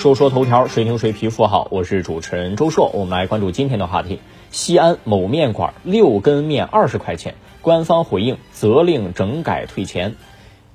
[0.00, 1.68] 说说头条，谁听谁皮肤好。
[1.70, 4.18] 我是主持人周硕，我们来关注今天的话题。
[4.50, 10.14] 西安某面馆六根面二十块钱，官方回应责令整改退钱。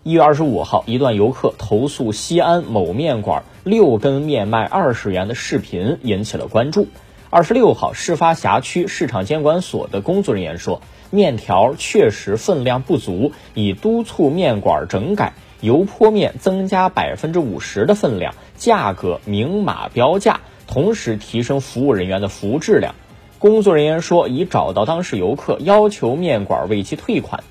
[0.04, 6.88] 一月二十五号，一段游客投诉西安某面馆六根面卖二十元的视频引起了关注。
[7.32, 15.34] 二十六号，事发辖区市场监管所的工作人员说，面条确实分量不足，已督促面馆整改。
[15.66, 22.94] 油泼面增加百分之五十的分量，价格明码标价，同时提升服务人员的服务质量。
[23.40, 27.44] 工作人员说，已找到当事游客，要求面馆为其退款。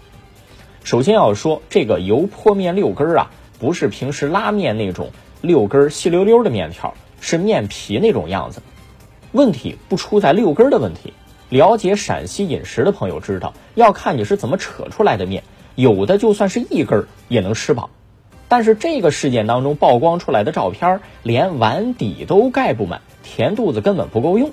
[0.84, 5.10] 首先要说，这个油泼面六根儿啊，不是平时拉面那种
[5.40, 8.62] 六根细溜溜的面条，是面皮那种样子。
[9.32, 11.12] 问题不出在六根的问题。
[11.48, 15.42] 了解陕西饮食的朋友知道，要看你是怎么扯出来的面，
[15.74, 17.90] 有的就算是一根儿也能吃饱。
[18.56, 24.52] 但是这个事件当中曝光出来的照片，连碗底都盖不满，填肚子根本不够用。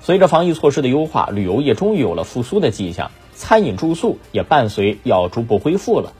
[0.00, 6.12] 随着防疫措施的优化，旅游业终于有了复苏的迹象，餐饮住宿也伴随要逐步恢复了。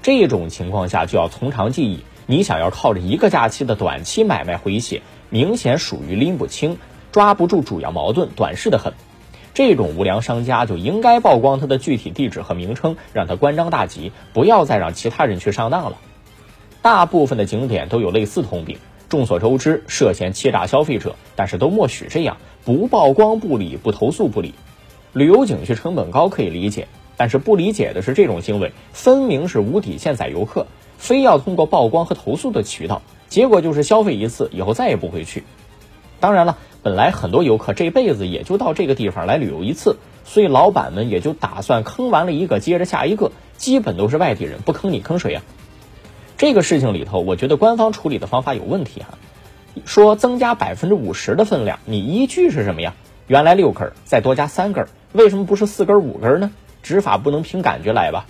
[0.00, 6.78] 这种情况下就要从长计议，你想要靠着一个假期的短期买卖回血，明显属于拎不清，
[7.12, 8.94] 抓不住主要矛盾，短视的很。
[9.52, 15.98] 这种无良商家就应该曝光他的具体地址和名称，让他关张大吉，不要再让其他人去上当了。
[16.84, 18.76] 大部分的景点都有类似通病，
[19.08, 24.52] 众所周知，涉嫌欺诈消费者，但是都默许这样，不曝光不理，不投诉不理。
[25.14, 30.66] 旅游景区成本高可以理解，但是不理解的是这种行为分明是无底线宰游客，
[30.98, 35.42] 非要通过曝光和投诉的渠道，结果就是消费一次以后再也不会去。
[36.20, 45.40] 当然了，本来很多游客这辈子也就到这个地方来旅游一次，所以老板们也就打算坑完了一个接着下一个，基本都是外地人，不坑你坑谁呀？
[46.36, 49.18] 这个事情里头，我觉得官方处理的方法有问题哈。
[49.84, 52.94] 说增加百分之五十的分量，你依据是什么呀？
[53.26, 56.50] 原来六根，再多加三根，为什么不是四根五根呢？
[56.82, 58.26] 执法不能凭感觉来吧？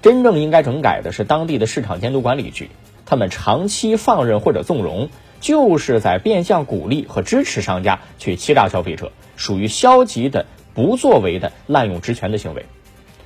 [0.00, 2.70] 真正应该整改的是当地的市场监督管理局，
[3.04, 5.10] 他们长期放任或者纵容，
[5.40, 12.64] 就是在变相鼓励和支持商家去欺诈消费者，属于消极的、不作为的滥用职权的行为。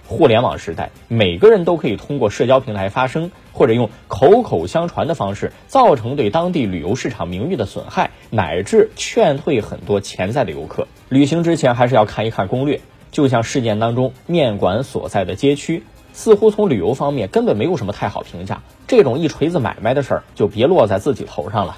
[0.07, 10.87] 互联网时代，每个人都可以通过社交平台发声，或者用口口相传的方式，造成对当地旅游市场名誉的损害，乃至劝退很多潜在的游客。
[11.09, 12.81] 旅行之前还是要看一看攻略。
[13.11, 18.61] 就像事件当中面馆所在的街区，似乎从旅游方面根本没有什么太好评价。
[18.89, 21.77] 这种一锤子买卖的事儿，就别落在自己头上了。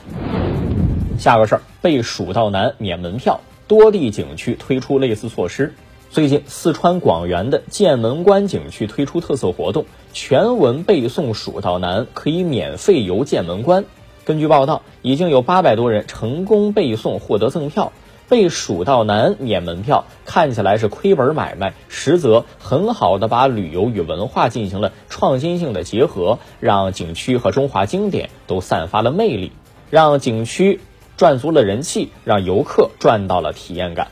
[1.19, 5.75] 下个事儿，被蜀道难免门票，多地景区推出类似措施。
[6.11, 9.85] 最近，四川广元的剑门关景区推出特色活动，
[10.15, 13.85] 全文背诵《蜀道难》，可以免费游剑门关。
[14.25, 17.93] 根据报道，已经有八百多人成功背诵，获得赠票。
[18.29, 29.53] 背《蜀道难》免门票，看起来是亏本买卖，实则很好的把旅游与文化进行了创新性的结合，让景区和中华经典都散发了魅力，
[29.91, 30.81] 让景区
[31.17, 34.09] 赚足了人气，让游客赚到了体验感。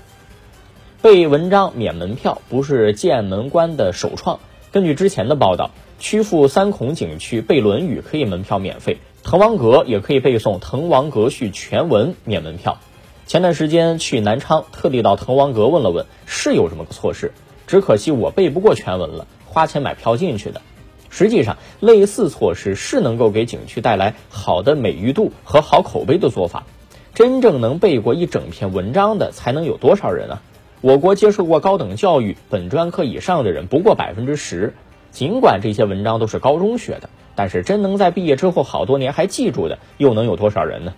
[1.05, 4.41] 背文章免门票不是剑门关的首创。
[4.73, 12.79] 根据之前的报道，曲阜三孔景区背《论语》可以门票免费，滕王阁也可以背诵《滕王阁序》全文免门票。
[13.27, 17.33] 前段时间去南昌，特地到滕王阁问了问，是有这么个措施。
[17.67, 20.63] 只可惜我背不过全文了，花钱买票进去的。
[21.11, 26.65] 实际上，类似措施是能够给景区带来好的美誉度和好口碑的做法。
[27.13, 30.43] 真正能背过一整篇文章的，才能有多少人啊？
[30.85, 34.75] 我国接受过高等教育本专科以上的人不过百分之十，
[35.11, 40.93] 尽管这些文章都是高中学的，但是真能在毕业之后好多年还记住的，又能有多少人呢？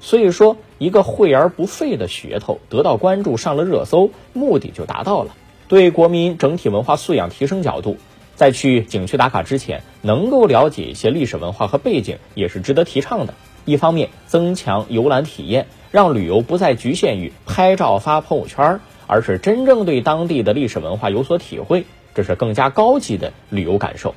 [0.00, 5.36] 所以说，一个会而不废的噱头得到关注，上了热搜，目的就达到了。
[5.68, 7.98] 对国民整体文化素养提升角度，
[8.36, 13.34] 在去景区打卡之前，能够了解一些历史文化和背景，也是值得提倡的。
[13.66, 18.80] 一方面增强游览体验，让旅游不再局限于拍照发朋友圈。
[19.06, 24.14] 而是真正对当地的历史文化有所体会，这是更加高级的旅游感受。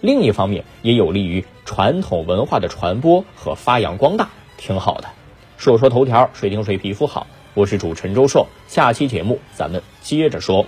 [0.00, 5.08] 另一方面，也有利于传统文化的传播和发扬光大，挺好的。
[5.58, 7.26] 说说头条，谁听谁皮肤好。
[7.54, 10.66] 我是主持人周硕，下期节目咱们接着说。